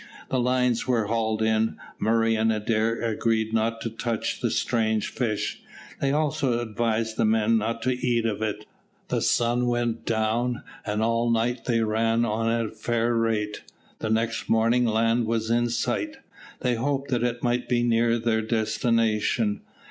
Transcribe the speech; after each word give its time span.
The 0.29 0.39
lines 0.39 0.87
were 0.87 1.05
hauled 1.05 1.43
in. 1.43 1.77
Murray 1.99 2.33
and 2.33 2.51
Adair 2.51 3.01
agreed 3.03 3.53
not 3.53 3.81
to 3.81 3.91
touch 3.91 4.41
the 4.41 4.49
strange 4.49 5.09
fish. 5.09 5.61
They 5.99 6.11
also 6.11 6.57
advised 6.59 7.17
the 7.17 7.25
men 7.25 7.59
not 7.59 7.83
to 7.83 7.91
eat 7.93 8.25
of 8.25 8.41
it. 8.41 8.65
The 9.09 9.21
sun 9.21 9.67
went 9.67 10.03
down, 10.07 10.63
and 10.87 11.03
all 11.03 11.29
night 11.29 11.65
they 11.65 11.81
ran 11.83 12.25
on 12.25 12.49
at 12.49 12.65
a 12.65 12.69
fair 12.71 13.13
rate. 13.13 13.61
The 13.99 14.09
next 14.09 14.49
morning 14.49 14.85
land 14.87 15.27
was 15.27 15.51
in 15.51 15.69
sight. 15.69 16.17
They 16.61 16.73
hoped 16.73 17.11
that 17.11 17.21
it 17.21 17.43
might 17.43 17.69
be 17.69 17.83
near 17.83 18.17
their 18.17 18.41
destination. 18.41 19.61